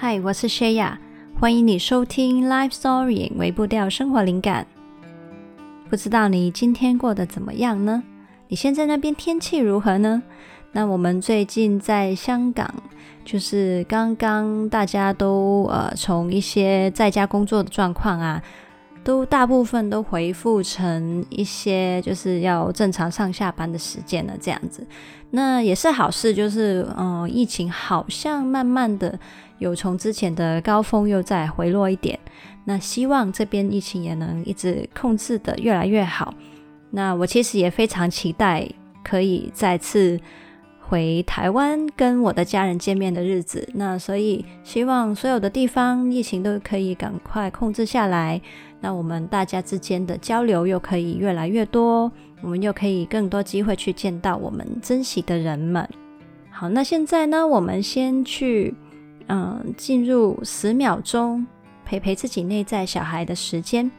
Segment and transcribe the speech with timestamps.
[0.00, 0.92] 嗨，我是 Shaya，
[1.40, 4.64] 欢迎你收听 Life Story 微步调生活灵感。
[5.90, 8.04] 不知道你今天过得怎么样呢？
[8.46, 10.22] 你现在那边天气如何呢？
[10.70, 12.72] 那我们最近在香港，
[13.24, 18.40] 就是刚刚大家都呃从一些在家工作的状况啊，
[19.08, 24.86] 都大部分都回复成一些就是要正常上下班的时间了，这样子。
[25.30, 29.18] 那也是好事，就是嗯、疫情好像慢慢的
[29.60, 32.18] 有从之前的高峰又再回落一点。
[32.66, 36.34] 那希望这边疫情也能一直控制得越来越好。
[36.90, 38.68] 那我其实也非常期待
[39.02, 40.20] 可以再次。
[40.90, 48.40] 回台湾跟我的家人见面的日子，那所以希望所有的地方疫情都可以赶快控制下来，
[48.80, 52.10] 那我们大家之间的交流又可以越来越多，
[52.42, 55.88] 我们又可以更多机会去见到我们珍惜的人们。
[56.50, 58.74] 好，那现在呢，我们先去
[59.26, 61.46] 嗯进入十秒钟
[61.84, 63.90] 陪陪自己内在小孩的时间。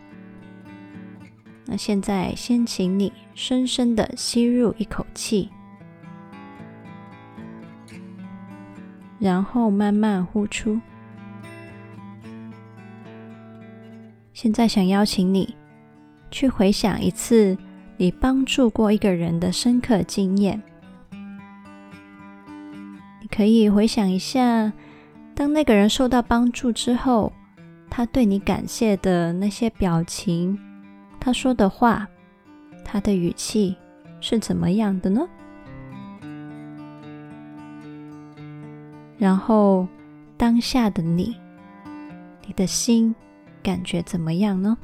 [1.66, 5.50] 那现在先请你深深的吸入一口气。
[9.20, 10.80] 然后慢慢呼出。
[14.42, 15.54] 现在想邀请你
[16.32, 17.58] 去回想一次
[17.98, 20.64] 你帮助过一个人的深刻经验。
[23.20, 24.72] 你可以回想一下，
[25.36, 27.34] 当那个人受到帮助之后，
[27.90, 30.58] 他对你感谢的那些表情，
[31.20, 32.08] 他说的话，
[32.86, 33.76] 他的语气
[34.22, 35.28] 是怎么样的呢？
[39.18, 39.86] 然后，
[40.38, 41.36] 当下的你，
[42.48, 43.14] 你的心
[43.62, 44.78] 感觉怎么样呢？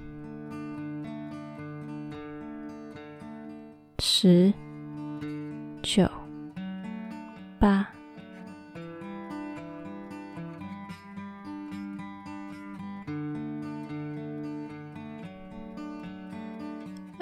[3.99, 4.53] 十、
[5.81, 6.09] 九、
[7.59, 7.87] 八、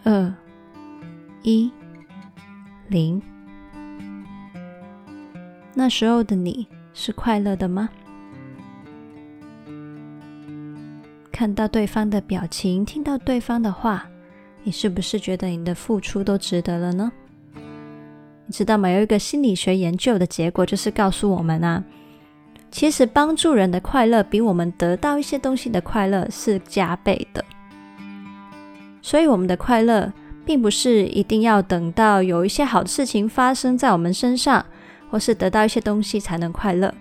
[0.04, 0.34] 二、
[1.44, 1.72] 一、
[2.88, 3.22] 零。
[5.76, 6.68] 那时候的你。
[6.96, 7.90] 是快乐的吗？
[11.44, 14.08] 看到对方的表情，听到对方的话，
[14.64, 17.12] 你是不是觉得你的付出都值得了呢？
[18.46, 18.90] 你知道吗？
[18.90, 21.84] 有一个心理学研究的结果，就是告诉我们啊，
[22.72, 27.44] 其实帮助人的快乐，比我们得到一些东西的快乐是加倍的。
[29.02, 30.14] 所以，我们的快乐，
[30.46, 34.66] 并不是一定要等到有一些好的事情发生在我们身上。
[35.10, 36.94] 或是得到一些东西才能快乐，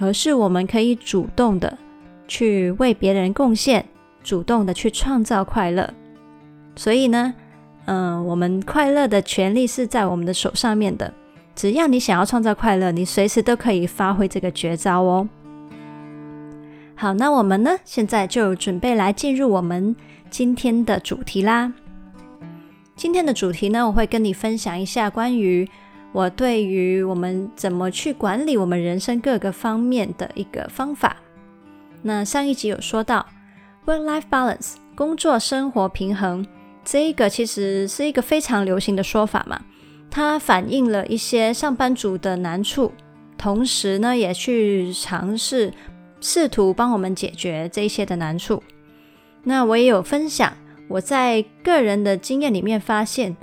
[0.00, 1.78] 而是我们可以主动的
[2.26, 3.86] 去为别人贡献，
[4.22, 5.92] 主动的去创造快乐。
[6.74, 7.34] 所以呢，
[7.86, 11.12] 嗯、我们快乐的权利是在我们的手上面的。
[11.54, 15.28] 只要你想要创造快乐，你随时都可以发挥这个绝招哦。
[16.94, 19.94] 好，那我们呢，现在就准备来进入我们
[20.28, 21.72] 今天的主题啦。
[22.94, 25.68] 今天的主题呢，我会跟你分享一下关于。
[26.12, 31.14] 我对于我们怎么去管理我们人生各个方面的一个方法。
[32.02, 33.26] 那上一集有说到
[33.86, 36.46] work-life balance，工作生活平衡，
[36.84, 39.60] 这一个其实是一个非常流行的说法嘛。
[40.10, 42.92] 它反映了一些上班族的难处，
[43.36, 45.72] 同时呢，也去尝试
[46.20, 48.62] 试图帮我们解决这一些的难处。
[49.42, 50.52] 那我也有分享，
[50.88, 53.36] 我在个人的经验里面发现，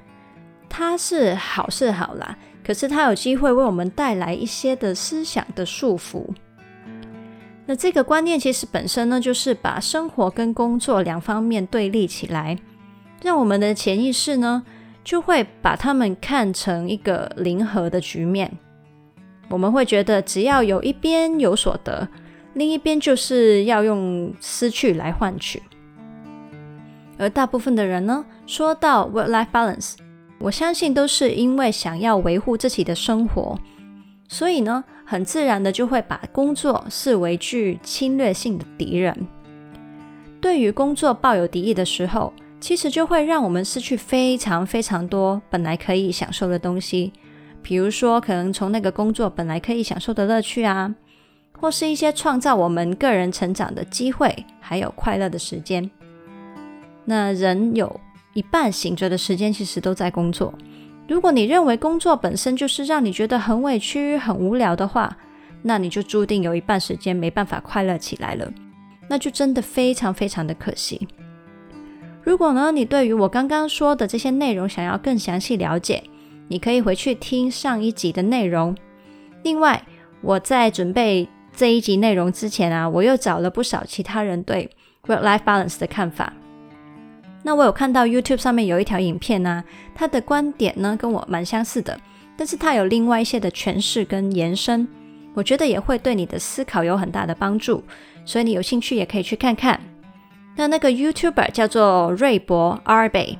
[0.69, 2.37] 它是好是好啦。
[2.65, 6.25] 可是它有机会为我们带来一些的思想的束缚。
[7.65, 12.57] 那这个观念其实本身呢，就是把生活跟工作两方面对立起来，
[13.21, 14.63] 让我们的潜意识呢，
[15.03, 18.51] 就会把它们看成一个零和的局面。
[19.49, 22.07] 我们会觉得只要有一边有所得，
[22.53, 25.61] 另一边就是要用失去来换取。
[27.17, 29.93] 而大部分的人呢，说到 work-life balance。
[30.39, 33.57] 我相信都是因为想要维护自己的生活，
[34.27, 34.83] 所以呢，
[35.13, 39.15] 很自然的就会把工作视为具侵略性的敌人。
[40.41, 47.13] 对于工作抱有敌意的时候，其实就会让我们失去非常非常多本来可以享受的东西，
[47.61, 50.95] 比如说可能从那个工作本来可以享受的乐趣啊，
[51.59, 55.87] 或是一些创造我们个人成长的机会，还有快乐的时间。
[57.05, 57.99] 那人有。
[58.35, 60.51] 一半醒着的时间其实都在工作。
[61.07, 65.17] 如果你认为工作本身就是让你觉得很委屈、很无聊的话，
[65.61, 68.51] 那你就注定有一半时间没办法快乐起来了。
[69.09, 71.07] 那就真的非常非常的可惜。
[72.23, 76.01] 如果呢，你对于我刚刚说的这些内容想要更详细了解，
[76.47, 78.75] 你可以回去听上一集的内容。
[79.43, 79.83] 另外，
[80.21, 84.69] 我在准备这一集内容之前啊，我又找了不少其他人对
[85.05, 86.31] work-life balance 的看法。
[87.43, 89.63] 那我有看到 YouTube 上面有一条影片啊，
[89.93, 91.99] 他的观点呢跟我蛮相似的，
[92.37, 94.87] 但是他有另外一些的诠释跟延伸，
[95.33, 97.83] 我觉得也会对你的思考有很大的帮助，
[98.25, 99.79] 所以你有兴趣也可以去看看。
[100.55, 103.37] 那那个 YouTuber 叫做瑞博 Arbe，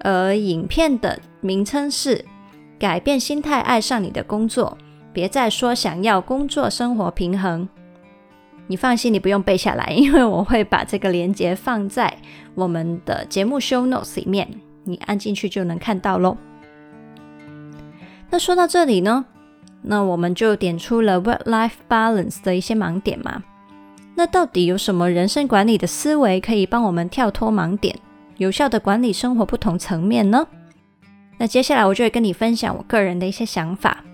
[0.00, 2.24] 而影片的名称是
[2.78, 4.78] “改变心态，爱上你的工作”。
[5.12, 7.68] 别再说想要工作生活平衡，
[8.66, 12.16] 你放心，你不用背下来， 因为我会把这个链接放在
[12.54, 14.48] 我们的节目 show notes 里面，
[14.84, 16.36] 你按进去就能看到喽。
[18.30, 19.26] 那说到这里呢，
[19.82, 23.42] 那我们就点出了 work-life balance 的一些盲点嘛。
[24.14, 27.96] 那到底有什么人生管理的思维可以帮我们跳脱盲点，
[28.36, 30.46] 有效的管理生活不同层面呢？
[31.38, 34.04] 那接下来我就会跟你分享我个人的一些想法。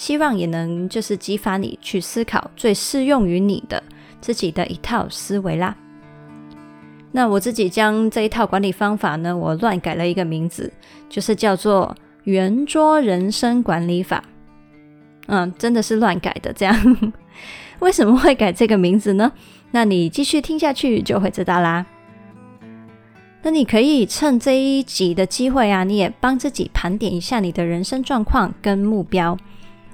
[0.00, 3.82] 希望也能就是激发你去思考最适用于你的
[4.18, 5.76] 自己的一套思维啦。
[7.12, 10.72] 那我自己将这一套管理方法呢，我乱改了一个名字，
[11.10, 11.94] 就是叫做
[12.24, 14.24] 圆桌人生管理法。
[15.26, 16.50] 嗯，真的是乱改的。
[16.50, 17.12] 这样
[17.80, 19.30] 为什么会改这个名字呢？
[19.72, 21.84] 那你继续听下去就会知道啦。
[23.42, 29.36] 那你可以趁这一集的机会啊，你也帮自己盘点一下你的人生状况跟目标。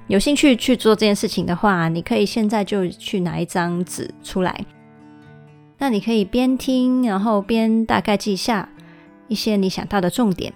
[0.08, 4.64] 有兴趣去做这件事情的话，你可以现在就去拿一张纸出来。
[5.78, 8.68] 那你可以边听，然后边大概记下
[9.28, 10.52] 一些你想到的重点，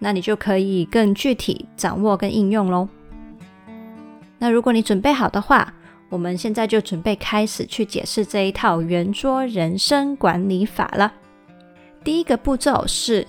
[0.00, 2.88] 那你就可以更具体掌握跟应用喽。
[4.38, 5.72] 那如果你准备好的话，
[6.10, 11.12] 我们现在就准备开始去解释这一套圆桌人生管理法了。
[12.02, 13.26] 第一个步骤是，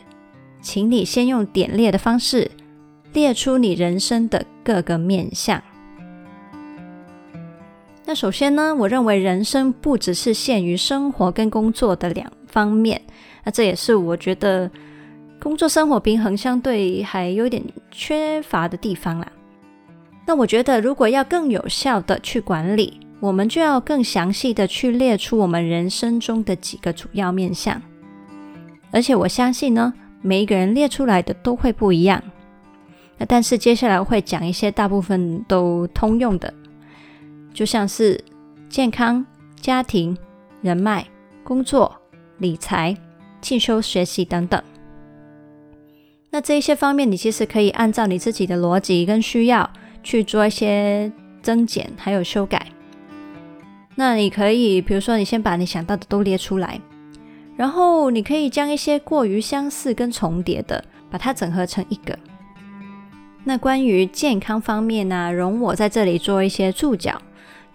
[0.62, 2.50] 请你先用点列的方式。
[3.14, 5.62] 列出你人生的各个面向。
[8.06, 13.00] 那首先呢，我认为人生不只是限于生活跟工作的两方面，
[13.44, 14.70] 那这也是我觉得
[15.40, 19.32] 工作生活平衡相对还有点缺乏的地方啦。
[20.26, 27.80] 那我觉得如果要更有效的去管理，我们就要更详细的去列出我们人生中的几个主要面向，
[28.92, 32.24] 而且我相信呢，每一个人列出来的都会不一样。
[33.20, 36.52] 那但是接下来我会讲一些大部分都通用的，
[37.54, 38.20] 就像是
[38.70, 39.26] 健康、
[39.60, 40.18] 家庭、
[40.62, 41.06] 人脉、
[41.44, 41.96] 工作、
[42.38, 42.96] 理财、
[43.42, 44.64] 进修学习等等。
[46.32, 49.70] 那这一些方面，你其实可以按照你自己的逻辑跟需要
[50.02, 51.12] 去做一些
[51.42, 52.68] 增减，还有修改。
[53.96, 56.80] 那你可以，比如说，你先把你想到的都列出来，
[57.58, 62.18] 然后你可以将一些过于相似跟重叠的，把它整合成一个。
[63.50, 67.20] 那关于健康方面呢、容我在这里做一些注脚，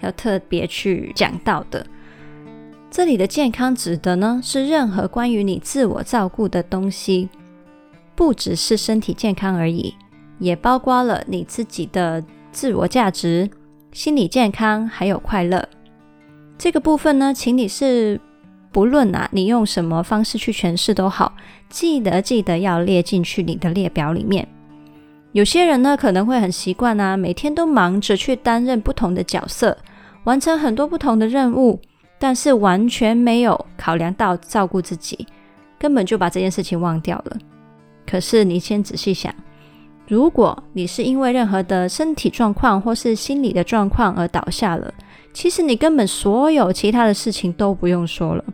[0.02, 1.84] 要特别去讲到的。
[2.92, 7.28] 这里的健康指的呢，是任何关于你自我照顾的东西，
[8.14, 9.92] 不只是身体健康而已，
[10.38, 12.22] 也包括了你自己的
[12.52, 13.50] 自我价值、
[13.90, 15.68] 心理健康还有快乐。
[16.56, 18.20] 这个部分呢，请你是
[18.70, 21.34] 不论啊，你用什么方式去诠释都好，
[21.68, 24.46] 记得记得要列进去你的列表里面。
[25.34, 29.76] 有些人呢，可能会很习惯啊，每天都忙着去担任不同的角色，
[30.22, 31.80] 完成很多不同的任务，
[32.20, 35.26] 但是完全没有考量到照顾自己，
[35.76, 37.36] 根本就把这件事情忘掉了。
[38.06, 39.34] 可是你先仔细想，
[40.06, 44.94] 如果你是因为任何的身体状况或是心理的状况而倒下了，
[45.32, 48.44] 其实你根本所有其他的事情都不用说了。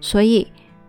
[0.00, 0.46] 所以，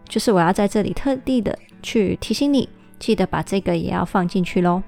[0.08, 4.84] 就是我要在这里特地的去提醒你，记得把这个也要放进去喽。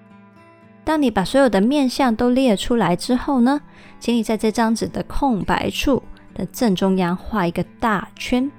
[0.85, 3.59] 当你把所有的面相都列出来之后呢，
[3.99, 6.03] 请你在这张纸的空白处
[6.35, 8.49] 的正中央画一个大圈。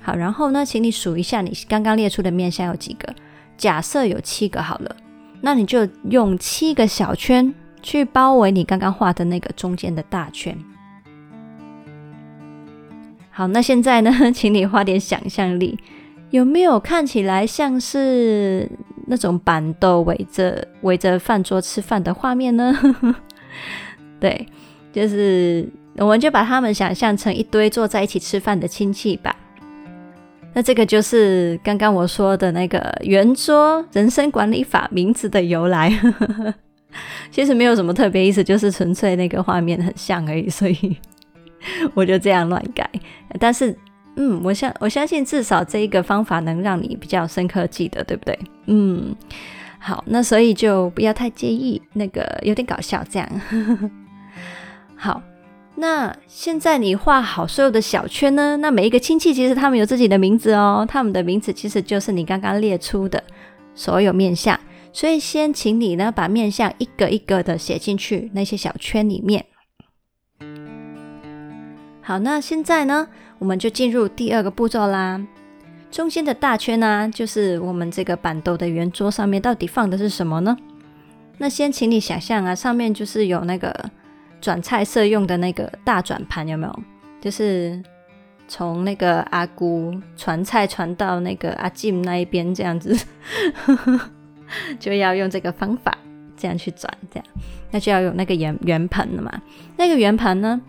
[0.00, 3.12] 好，然后呢，请你数一下你刚刚列出的面相有几个。
[3.56, 4.96] 假设有七个好了，
[5.40, 10.56] 那你就用七个小圈去包围你刚刚画的那个中间的大圈。
[13.30, 15.78] 好，那现在呢， 请你花点想象力，
[16.30, 18.70] 有没有看起来像是？
[19.08, 22.72] 那种板豆围着围着饭桌吃饭的画面呢？
[24.20, 24.46] 对，
[24.92, 29.34] 就是我们就把他们想象成一堆坐在一起吃饭的亲戚吧。
[30.54, 35.92] 那这个就是刚刚我说的那个圆桌人生管理法名字的由来。
[37.30, 40.96] 其实没有什么特别意思，就是纯粹那个画面很像而已，所以
[41.94, 42.88] 我就这样乱改。
[43.38, 43.76] 但是。
[44.20, 48.36] 嗯，我相我相信至少这一个方法能让你比较深刻记得，对不对？
[48.66, 49.14] 嗯，
[49.78, 53.28] 好，那所以就不要太介意那个有点搞笑这样。
[54.96, 55.22] 好，
[55.76, 58.56] 那现在你画好所有的小圈呢？
[58.56, 63.22] 那每一个亲戚其实他们有自己的名字哦，他们的名字其实就是你刚刚列出的
[63.76, 64.58] 所有面相。
[64.92, 69.46] 所以先请你呢把面相一个一个的写进去那些小圈里面。
[72.00, 73.06] 好，那现在呢，
[73.38, 75.20] 我们就进入第二个步骤啦。
[75.90, 80.56] 中间的大圈呢、就是我们这个办桌的圆桌上面到底放的是什么呢？
[81.38, 83.90] 那先请你想象啊，上面就是有那个。
[84.40, 86.80] 转菜色用的那个大转盘有没有？
[87.20, 87.82] 就是
[88.46, 92.96] 从那个阿姑传菜传到那个阿静那一边这样子，
[94.78, 95.92] 就要用这个方法
[96.36, 97.26] 这样去转，这样
[97.72, 99.42] 那就要有那个圆圆盘了嘛。
[99.76, 100.60] 那个圆盘呢，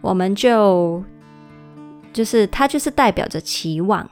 [0.00, 1.04] 我们就
[2.12, 4.08] 就是它就是代表着期望。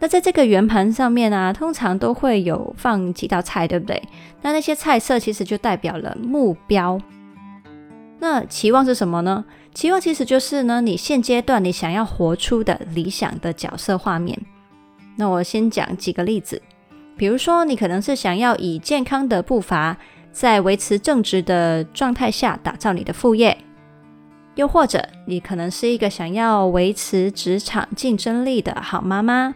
[0.00, 4.02] 那在这个圆盘上面啊，通常都会有放几道菜，对不对？
[4.42, 7.00] 那那些菜色其实就代表了目标。
[8.18, 9.44] 那期望是什么呢？
[9.72, 14.38] 期望其实就是呢，你现阶段你想要活出的理想的角色画面。
[15.16, 16.60] 那我先讲几个例子，
[17.16, 19.96] 比如说你可能是想要以健康的步伐，
[20.32, 23.56] 在维持正直的状态下打造你的副业，
[24.54, 29.54] 又或者你可能是一个想要维持职场竞争力的好妈妈，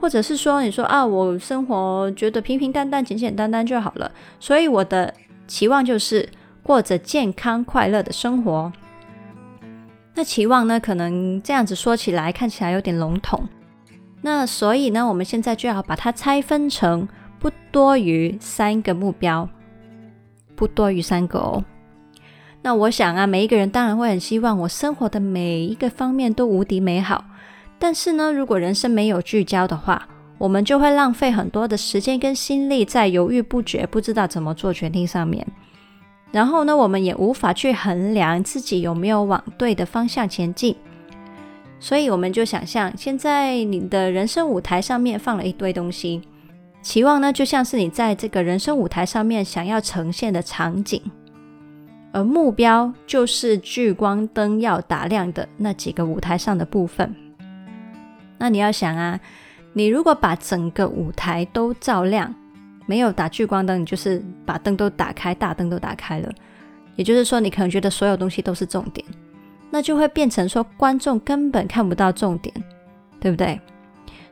[0.00, 5.14] 或者是说你说啊，我生活觉得平平淡淡、简简单单就好了，所以我的
[5.46, 6.28] 期望就是。
[6.62, 8.70] 过着健康快乐的生活，
[10.14, 10.78] 那期望呢？
[10.78, 13.48] 可能这样子说起来看起来有点笼统。
[14.20, 17.08] 那所以呢，我们现在就要把它拆分成
[17.40, 19.48] 不多于三个目标，
[20.54, 21.64] 不多于三个哦。
[22.62, 27.24] 那我想啊，每一个人当然会很希望我生活的每一个方面都无敌美好。
[27.78, 35.46] 但是呢，如果人生没有聚焦的话，我们就会浪费很多的时间跟心力在犹豫不决、不知道怎么做决定上面。
[36.30, 40.76] 然后呢，我们也无法去衡量自己有没有往对的方向前进，
[41.78, 46.20] 所以我们就想象，现在你的人生舞台上面放了一堆东西，
[46.82, 51.02] 期望呢就像是你在这个人生舞台上面想要呈现的场景，
[52.12, 57.14] 而目标就是聚光灯要打亮的那几个舞台上的部分。
[58.38, 59.20] 那你要想啊，
[59.72, 62.34] 你如果把整个舞台都照亮。
[62.86, 66.28] 没有打聚光灯，你就是把灯都打开，大灯都打开了。
[66.96, 69.06] 也就是说，你可能觉得所有东西都是重点，
[69.70, 72.52] 那就会变成说观众根本看不到重点，
[73.20, 73.60] 对不对？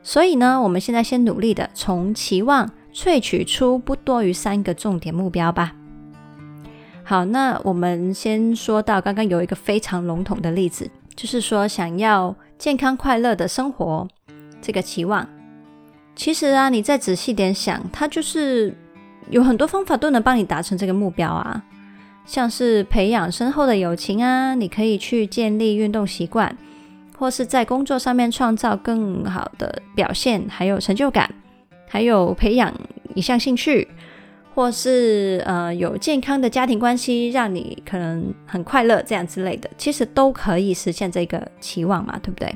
[0.03, 5.73] 所以呢，我们现在先努力的从期望萃取出不多于三个重点目标吧。
[7.09, 14.07] 好，那我们先说到刚刚有一个非常笼统的例子，就是说想要健康快乐的生活
[14.61, 15.27] 这个期望。
[16.15, 18.77] 其实啊，你再仔细点想，它就是
[19.31, 21.65] 有很多方法都能帮你达成这个目标啊。
[22.27, 26.55] 像是培养深厚的友情啊，你可以去建立运动习惯，
[27.17, 31.35] 或是在工作上面创造更好的表现，还有成就感，
[31.89, 32.71] 还有培养
[33.15, 33.89] 一项兴趣，
[34.59, 42.53] 或是呃有健康的家庭关系，让你可能很快乐这样之类的，其实都可以实现这个期望嘛，对不对？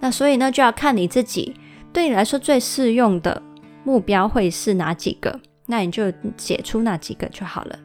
[0.00, 1.54] 那所以呢，就要看你自己。
[1.92, 3.42] 对你来说最适用的
[3.84, 5.38] 目标会是哪几个？
[5.66, 7.78] 那你就写出那几个就好了。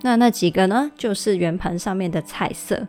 [0.00, 0.90] 那那几个呢？
[0.98, 2.88] 就是圆盘上面的菜色。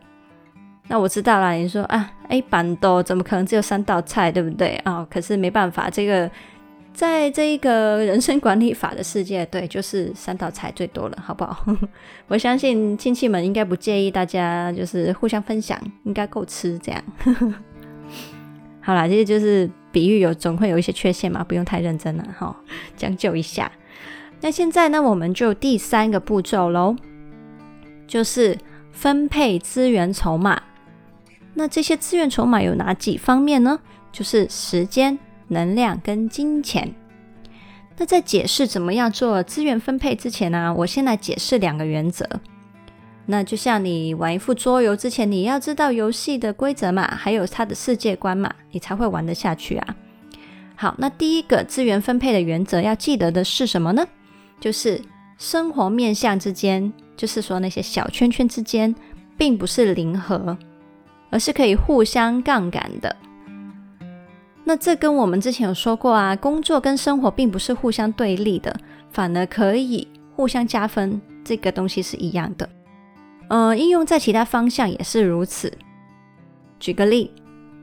[0.88, 5.06] 那我知道了，你说啊，哎，办桌怎么可能只有三道菜，对不对啊？
[5.08, 6.28] 可是没办法，这个
[6.94, 11.66] 在这一个人生管理法的世界，对，就是三道菜最多了，好不好？
[12.28, 17.04] 我相信亲戚们应该不介意，大家就是互相分享，应该够吃这样。
[18.80, 22.54] 好啦，这些就是比喻，有总会有一些缺陷嘛，不用太认真了哈，
[22.96, 23.70] 将就一下。
[24.40, 26.94] 那现在呢，我们就第三个步骤喽，
[28.06, 28.56] 就是
[28.92, 30.62] 分配资源筹码。
[31.54, 33.80] 那这些资源筹码有哪几方面呢？
[34.12, 36.94] 就是时间、能量跟金钱。
[37.96, 42.28] 那在解释怎么样做资源分配之前呢，我先来解释两个原则。
[43.26, 49.96] 那就像你玩一副桌游之前，你要知道游戏的规则嘛，还有它的世界观嘛，你才会玩得下去啊。
[50.76, 54.06] 好，那第一个资源分配的原则要记得的是什么呢？
[54.60, 55.00] 就是
[55.38, 58.94] 生活面向之间，就是说那些小圈圈之间，
[59.38, 60.58] 并不是零和，
[61.30, 63.14] 而是可以互相杠杆的。
[64.64, 68.74] 那这跟我们之前有说过啊，工作跟生活并不是互相对立的，
[69.10, 72.68] 反而可以互相加分，这个东西是一样的。
[73.48, 75.70] 呃，应用在其他方向也是如此。
[76.80, 77.30] 举个例，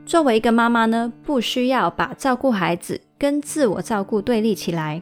[0.04, 5.00] 作为一个妈妈呢，不需要把照顾孩子跟自我照顾对立起来。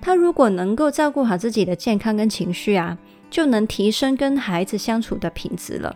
[0.00, 2.98] 她如果能够照顾好自己的健康跟情绪啊，
[3.30, 5.94] 就能提升跟孩子相处的品质了。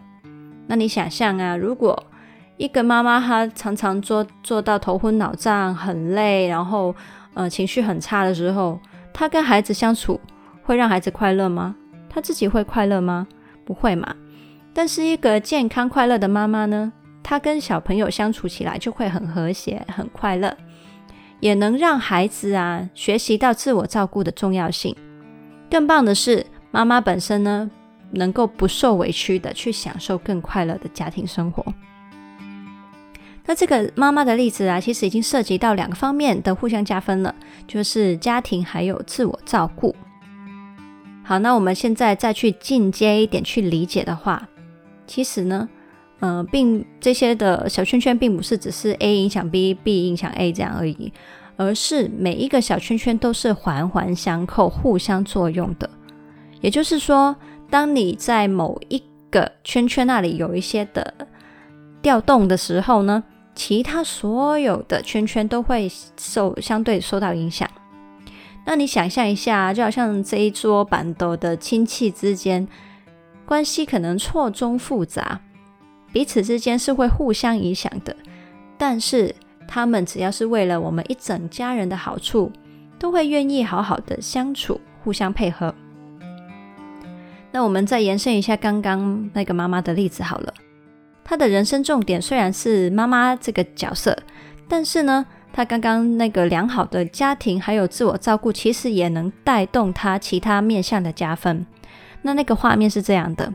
[0.69, 2.01] 那你想象啊，如果
[2.57, 6.95] 一个妈妈她常常做做到头昏脑胀、很累，然后
[7.35, 8.79] 呃情绪很差的时候，
[9.13, 10.21] 她跟孩子相处
[10.63, 11.77] 会让孩子快乐吗？
[12.09, 13.27] 她自己会快乐吗？
[13.65, 14.15] 不会嘛。
[14.73, 20.57] 但是一个健康快乐的妈妈呢，她跟小朋友相处起来就会很和谐、很快乐，
[21.41, 24.97] 也能让孩子啊学习到自我照顾的重要性。
[25.71, 27.71] 更棒的是，妈妈本身呢，
[28.13, 31.65] 能够不受委屈的去享受更快乐的家庭生活。
[33.47, 37.35] 那这个妈妈的例子啊，其实已经涉及到两个方面的互相加分了，
[37.67, 39.95] 就是家庭还有自我照顾。
[41.23, 44.49] 好，那我们现在再去进阶一点去理解的话。
[45.07, 45.69] 其实呢，
[46.19, 51.13] 呃，并这些的小圈圈并不是只是 A 影响 B，B 影响 A 这样而已，
[51.57, 55.89] 而是每一个小圈圈都是环环相扣、互相作用的。
[56.61, 57.37] 也就是说，
[57.71, 59.01] 当你在某一
[59.31, 61.15] 个圈圈那里有一些的
[62.03, 63.23] 调动的时候呢，
[63.57, 67.69] 其他所有的圈圈都会受相对受到影响。
[68.67, 72.69] 那你想象一下，就好像这一桌板凳的亲戚之间。
[73.47, 75.41] 关系可能错综复杂，
[76.13, 78.15] 彼此之间是会互相影响的。
[78.77, 79.33] 但是
[79.69, 82.51] 他们只要是为了我们一整家人的好处，
[82.99, 85.73] 都会愿意好好的相处，互相配合。
[87.53, 90.53] 那我们再延伸一下刚刚那个妈妈的例子好了。
[91.29, 94.17] 他的人生重点虽然是妈妈这个角色，
[94.69, 101.67] 但是呢，他刚刚那个良好的家庭还有自我照顾，其实也能带动他其他面向的加分。
[102.23, 103.53] 那那个画面是这样的：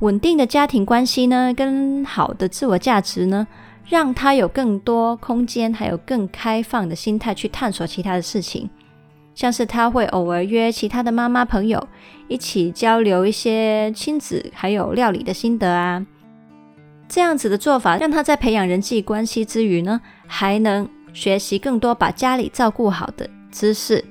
[0.00, 3.46] 稳定的家庭关系呢，跟好的自我价值呢，
[3.86, 8.68] 让他有更多空间，还有更开放的心态去探索其他的事情。
[9.40, 11.88] 像是他会偶尔约其他的妈妈朋友
[12.28, 16.04] 一起交流一些亲子还有料理的心得啊。
[17.08, 24.04] 这样子的做法，让他在培养人际关系之余呢，还能学习更多把家里照顾好的知识，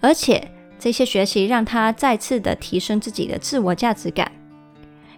[0.00, 0.48] 而且。
[0.78, 4.30] 这些学习让他再次的提升自己的自我价值感，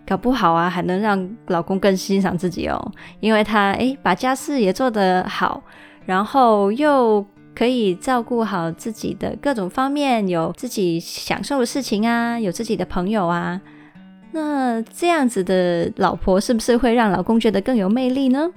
[0.06, 5.60] 搞不好啊，还能让老公更欣赏自己哦，因为他诶把家事也做得好，
[6.06, 7.26] 然后又
[7.58, 13.60] 可以照顾好自己的各种方面，有自己享受的事情啊，有自己的朋友啊，
[14.30, 18.48] 那这样子的老婆是不是会让老公觉得更有魅力呢？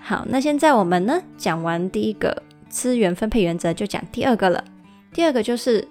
[0.00, 4.62] 好，那现在我们呢讲完第一个资源分配原则，就讲第二个了。
[5.12, 5.84] 第二个就是，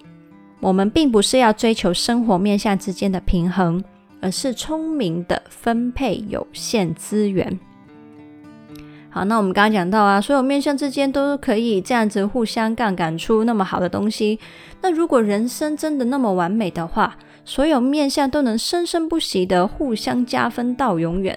[0.60, 3.84] 我们并不是要追求生活面向之间的平衡，
[4.22, 7.60] 而是聪明的分配有限资源。
[9.12, 14.38] 好，那我们刚刚讲到啊，所有面相之间都可以这样子互相杠杆出那么好的东西。
[14.80, 21.36] 那如果人生真的那么完美的话，所有面相都能生生不息的互相加分到永远，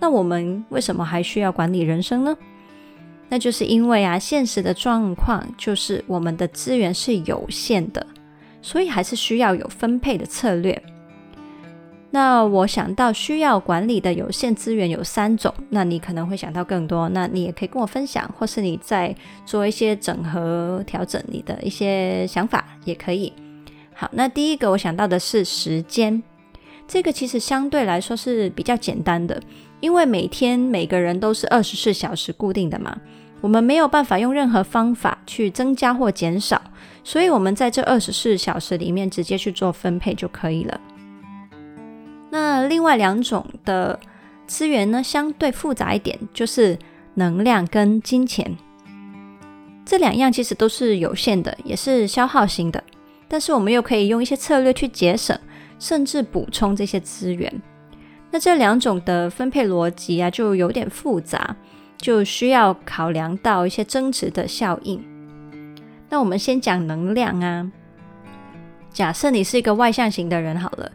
[0.00, 2.36] 那我们为什么还需要管理人生呢？
[3.30, 8.06] 那就是因为啊，现实的状况就是我们的资源是有限的，
[8.60, 10.80] 所以还是需要有分配的策略。
[12.14, 19.12] 那我想到需要管理的有限资源有三种，那你可能会想到更多，那你也可以跟我分享，或是你再
[19.44, 23.32] 做一些整合调整你的一些想法也可以。
[23.92, 26.22] 好，那第一个我想到的是时间，
[26.86, 29.42] 这个其实相对来说是比较简单的。
[29.80, 32.96] 因为每天每个人都是二十四小时固定的嘛，
[33.40, 36.62] 我们没有办法用任何方法去增加或减少，
[37.02, 40.80] 所以我们在这二十四小时里面直接去做分配就可以了。
[42.34, 43.96] 那另外两种的
[44.44, 46.76] 资源呢，相对复杂一点，就是
[47.14, 48.56] 能量跟金钱。
[49.84, 52.82] 这两样其实都是有限的，也是消耗型的，
[53.28, 55.38] 但是我们又可以用一些策略去节省，
[55.78, 57.62] 甚至补充这些资源。
[58.32, 61.54] 那这两种的分配逻辑啊，就有点复杂，
[61.96, 65.00] 就需要考量到一些增值的效应。
[66.08, 67.70] 那我们先讲能量啊。
[68.90, 70.90] 假设你是一个外向型的人好了，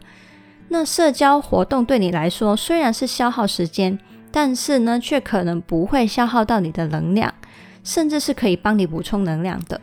[0.72, 3.98] 那社交活动对你来说虽然是消耗时间，
[4.30, 7.34] 但是呢，却可能不会消耗到你的能量，
[7.82, 9.80] 甚至是可以帮你补充能量的。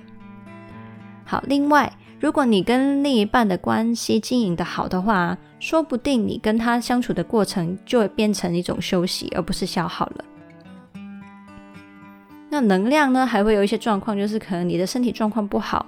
[1.26, 10.24] 好，另外，如果你跟另一半的关系经营得好的话，说不定你跟他相处的过程就会变成一种休息，而不是消耗了。
[12.50, 15.86] 那能量呢，还会有一些状况，就是可能你的身体状况不好，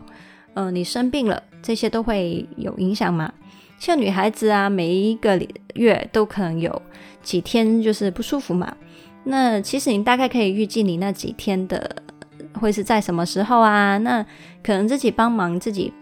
[0.55, 3.31] 嗯、呃，你生病了，这些都会有影响嘛。
[3.79, 5.41] 像女孩子啊，每一个
[5.75, 6.81] 月都可能有
[7.23, 8.75] 几天就是不舒服嘛。
[9.23, 11.95] 那其实你大概可以预计你那几天的
[12.53, 13.97] 会是在什么时候啊？
[13.99, 14.23] 那
[14.61, 15.93] 可能自己帮忙自己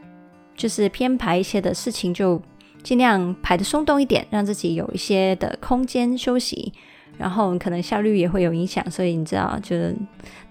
[0.55, 2.41] 就是编排一些的事情，就
[2.81, 6.73] 尽量排得松动一点，让自己有一些的空间休息，
[7.17, 9.75] 然后可能效率也会有影响，所以你知道，就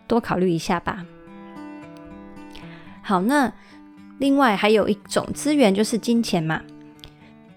[0.06, 1.04] 多考虑一下吧。
[3.02, 3.52] 好，那
[4.18, 6.60] 另外还有一种资源就是金钱嘛。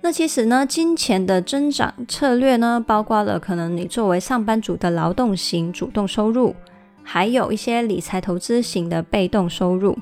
[0.01, 6.55] 那其实呢，金钱的增长策略呢，包括了可能你作为上班族的劳动型主动收入，
[7.03, 9.97] 还有一些理财投资型的被动收入。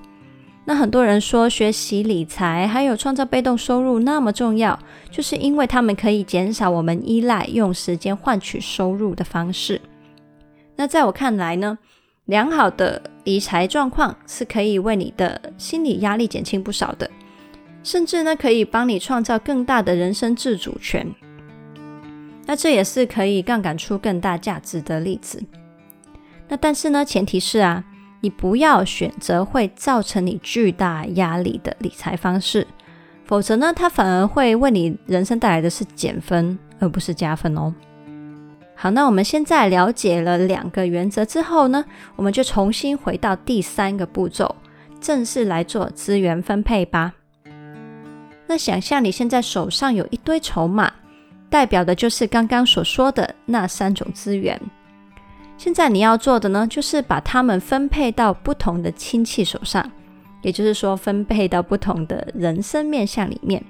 [0.65, 4.77] 那很多人说学习理财还有创造被动收入那么重要，
[5.09, 9.81] 就是因为他们可以减少我们依赖用时间换取收入的方式。
[10.75, 11.77] 那在我看来呢，
[12.25, 17.09] 良好的理财状况是可以为你的心理压力减轻不少的。
[17.87, 21.07] 甚至呢，可以帮你创造更大的人生自主权。
[22.45, 25.41] 那这也是可以杠杆出更大价值的例子。
[26.49, 27.81] 那但是呢，前提是啊，
[28.19, 32.67] 你不要选择会造成你巨大压力的理财方式，
[33.23, 37.73] 否则呢，它反而会为你人生带来的是减分，而不是加分哦。
[38.75, 41.85] 好，那我们现在了解了两个原则之后呢，
[42.17, 44.57] 我们就重新回到第三个步骤，
[44.99, 47.13] 正式来做资源分配吧。
[48.47, 50.91] 那想象你现在手上有一堆筹码，
[51.49, 54.59] 代表的就是刚刚所说的那三种资源。
[55.57, 59.91] 现在你要做的呢，就是把它们分配到不同的亲戚手上，
[60.43, 63.63] 也就是说，分配到不同的人生面向里面。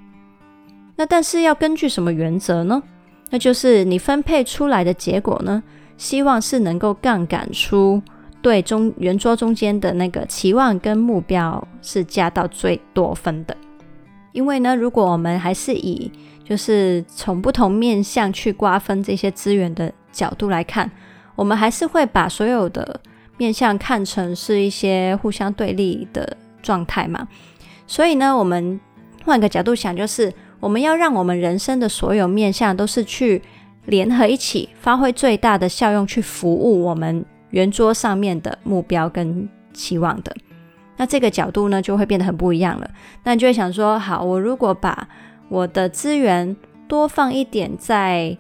[0.95, 2.83] 那但是要根据什么原则呢？
[3.29, 5.63] 那就是你分配出来的结果呢，
[5.97, 8.01] 希望是能够杠杆出
[8.41, 13.55] 对中圆桌中间的那个期望跟目标是加到最多分的。
[14.37, 16.11] 因为呢，如果我们还是以
[16.43, 20.89] 就是从不同面向去瓜分这些资源的角度来看，
[21.35, 23.01] 我们还是会把所有的
[23.37, 27.27] 面向看成是一些互相对立的状态嘛。
[27.87, 28.79] 所以呢，我们
[29.25, 33.41] 换个角度想，就是我们要让我们人生的所有面向都是去
[33.85, 40.31] 联合一起，发挥最大的效用，去服务我们圆桌上面的目标跟期望的。
[40.97, 42.89] 那这个角度呢，就会变得很不一样了。
[43.23, 45.07] 那你就会想说，好，我如果把
[45.47, 46.55] 我的资源
[46.87, 48.35] 多放一点在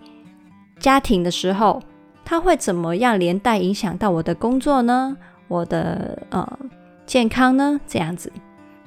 [0.79, 1.81] 家庭的时候，
[2.25, 5.15] 它会怎么样连带影响到我的工作呢？
[5.47, 6.59] 我的呃
[7.05, 7.79] 健康呢？
[7.87, 8.31] 这样子，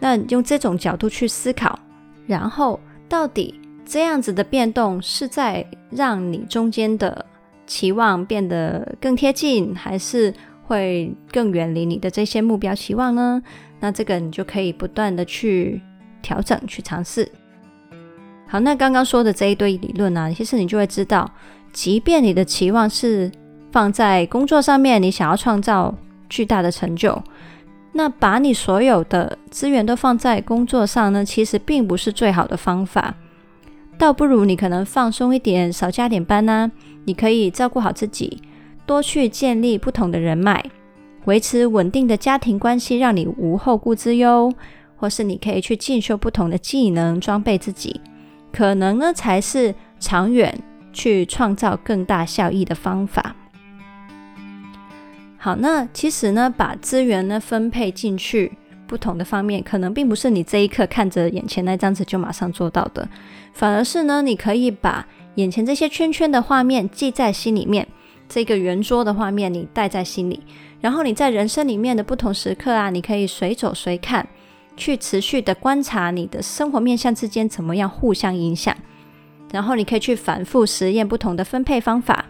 [0.00, 1.78] 那用这种角度去思考，
[2.26, 2.78] 然后
[3.08, 7.24] 到底这样子的变动是在让你中间的
[7.66, 10.34] 期望变得更贴近，还是？
[10.70, 13.42] 会更远离你的这些目标期望呢？
[13.80, 15.80] 那这个你就可以不断的去
[16.22, 17.28] 调整、去尝试。
[18.46, 21.28] 好，那刚刚说的这一堆理论呢，其实你就会知道，
[21.72, 23.28] 即便你的期望是
[23.72, 25.92] 放在工作上面，你想要创造
[26.28, 27.20] 巨大的成就，
[27.92, 33.16] 那把你所有的资源都放在工作上呢，其实并不是最好的方法。
[33.98, 36.70] 倒不如你可能放松一点，少加点班呢，
[37.06, 38.40] 你可以照顾好自己。
[38.90, 40.64] 多去建立不同的人脉，
[41.26, 44.50] 维持稳定的家庭关系，让你无后顾之忧；
[44.96, 48.00] 或是你可以去进修不同的技能，装备自己，
[48.52, 50.52] 可能呢才是长远
[50.92, 53.36] 去创造更大效益的方法。
[55.38, 58.50] 好，那其实呢，把资源呢分配进去
[58.88, 63.08] 不同的方面，可能并不是你这一刻看着眼前那张纸就马上做到的，
[63.52, 67.86] 反而是呢，你可以把眼前这些圈圈的画面记在心里面。
[68.30, 70.40] 这个圆桌的画面，你带在心里，
[70.80, 74.26] 然后你在人生里面的不同时刻啊，你可以随走随看，
[74.76, 78.74] 去持续的观察你的生活面向之间怎么样互相影响，
[79.52, 82.24] 然后你可以去反复实验不同的分配方法，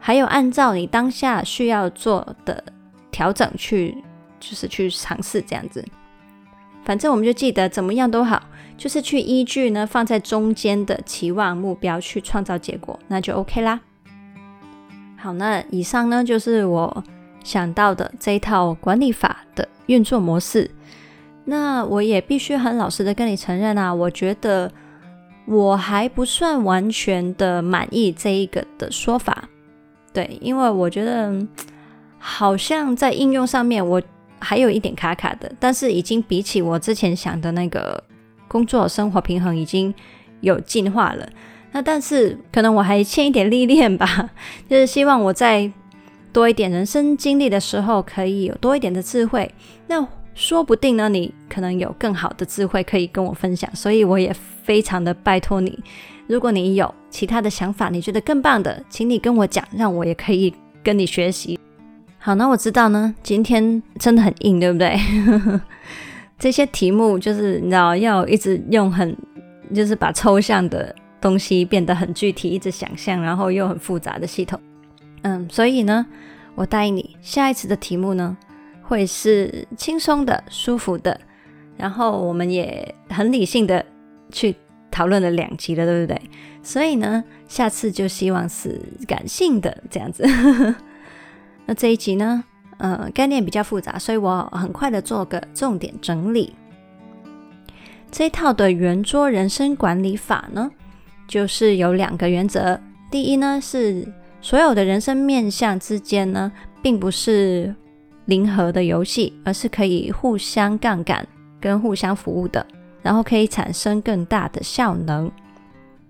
[0.00, 2.64] 还有按照你当下需要做的
[3.12, 3.96] 调整去，
[4.40, 5.84] 就是去尝试这样子。
[6.82, 8.42] 反正我们就记得怎么样都好，
[8.76, 13.80] 就是去依据呢放在中间的期望目标去创造结果，那就 OK 啦。
[15.24, 17.02] 好，那以上呢就是我
[17.42, 20.70] 想到的这一套管理法的运作模式。
[21.46, 24.70] 那我也必须很老实的跟你承认啊，我觉得
[25.46, 29.48] 我还不算完全的满意这一个的说法。
[30.12, 31.34] 对，因为我觉得
[32.18, 34.02] 好像在应用上面我
[34.38, 38.04] 还有一点卡卡的，但是已经比起我之前想的那个
[38.46, 39.94] 工作生活平衡已经
[40.42, 41.26] 有进化了。
[41.74, 44.30] 那但是可能我还欠一点历练吧，
[44.70, 45.68] 就是希望我在
[46.32, 49.52] 多一点人生经历的时候，可以有多一点的智慧。
[49.88, 50.06] 那
[50.36, 54.32] 说不定呢，你可能有更好的智慧可以跟我分享，所以我也
[54.62, 55.76] 非常的拜托你，
[56.28, 61.58] 如果你有其他的想法，你觉得更棒的，请你跟我讲，让我也可以跟你学习。
[62.18, 64.96] 好，那我知道呢，今天真的很硬，对不对？
[66.38, 69.16] 这些题目就是你知道要一直用很，
[69.74, 74.60] 就是把抽象的东西变得很具体，一直想象，然后又很复杂的系统。
[75.22, 76.04] 嗯，所以呢，
[76.54, 78.36] 我答应你，下一次的题目呢
[78.82, 81.18] 会是轻松的、舒服的，
[81.78, 83.82] 然后我们也很理性的
[84.30, 84.54] 去
[84.90, 86.20] 讨论了两集了，对不对？
[86.62, 90.28] 所以呢，下次就希望是感性的这样子。
[91.64, 92.44] 那这一集呢，
[92.76, 96.54] 呃，概念比较复杂，所以我很快的做个重点整理。
[98.10, 100.70] 这一套的圆桌人生管理法呢，
[101.26, 102.78] 就是有两个原则。
[103.10, 104.06] 第一呢，是
[104.40, 106.50] 所有的人生面向之间呢，
[106.82, 107.74] 并不是
[108.26, 111.26] 零和的游戏，而是可以互相杠杆
[111.60, 112.66] 跟互相服务的，
[113.02, 115.30] 然后可以产生更大的效能。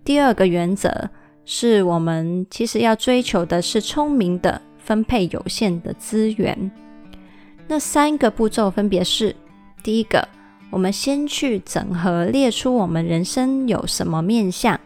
[0.05, 1.09] 第二个原则
[1.44, 4.61] 是我们其实要追求的是聪明的。
[4.85, 6.70] 分配有限的资源，
[7.66, 9.35] 那三个步骤分别是：
[9.83, 10.29] 第一个，
[10.68, 14.77] 我们先去整合列出我们人生有什么面向；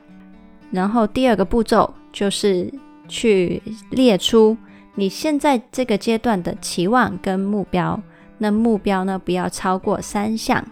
[0.71, 2.73] 然后第二个步骤就是
[3.09, 4.57] 去列出
[4.95, 8.01] 你现在这个阶段的期望跟目标，
[8.37, 10.63] 那目标呢，不要超过三项；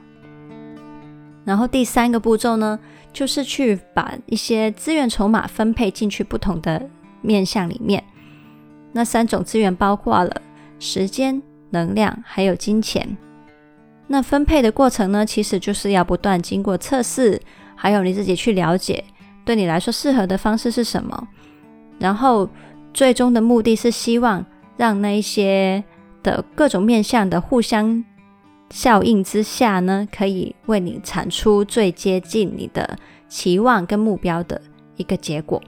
[1.45, 2.79] 然后第三个步骤呢，
[3.13, 6.89] 就是去把一些资源筹码分配进去不同的
[7.23, 8.03] 面向里面。
[8.93, 10.43] 那三种资源包括了
[10.79, 13.17] 时间、能量，还有金钱。
[14.09, 17.41] 那分配的过程呢，其实就是要不断经过测试，
[17.75, 19.05] 还有你自己去了解，
[19.47, 21.29] 对你来说适合的方式是什么。
[21.99, 22.47] 然后
[22.93, 24.45] 最终的目的是希望
[24.77, 25.83] 让那一些
[26.23, 28.05] 的各种面向的互相
[28.69, 34.61] 效应之下呢，可以为你产出最接近你的期望跟目标的
[34.97, 35.63] 一个结果。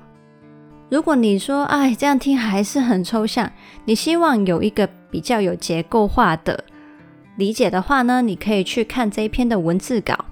[0.91, 3.51] 如果你说，哎，这样听还是很抽象，
[3.85, 6.65] 你希望有一个比较有结构化的
[7.37, 10.25] 理解的话呢，你可以去看这一篇的文字稿，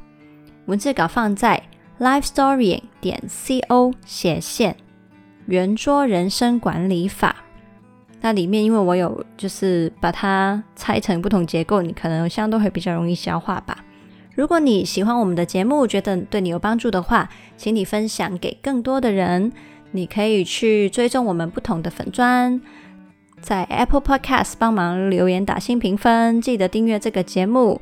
[0.65, 1.63] 文字稿放在
[1.99, 4.77] lifestorying 点 co 斜线
[5.47, 7.37] 圆桌人生管理法。
[8.21, 13.85] 那里面因为我有就是把它拆成不同结构，你可能相对会比较容易消化吧。
[14.35, 19.53] 如果你喜欢我们的节目，觉得对你有帮助的话，请你分享给更多的人。
[19.93, 22.61] 你可以去追踪我们不同的粉专，
[23.41, 27.81] 在 Apple Podcast 帮忙留言打新评分，记得订阅这个节目，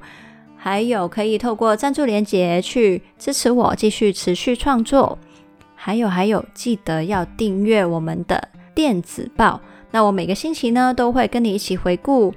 [0.64, 5.18] 还有可以透过赞助连结去支持我继续持续创作，
[5.74, 12.32] 还有还有记得要订阅我们的电子报，那我每个星期呢都会跟你一起回顾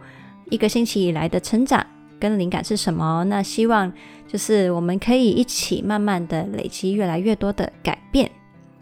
[0.50, 1.88] 一个星期以来的成长
[2.20, 3.90] 跟灵感是什么，那希望
[4.28, 8.30] 就是我们可以一起慢慢的累积越来越多的改变。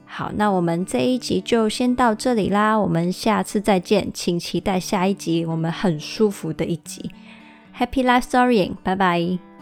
[0.07, 7.11] 好，那我们这一集就先到这里啦，我们下次再见，请期待下一集我们很舒服的一集。
[7.77, 9.54] Happy Life Storying，拜拜。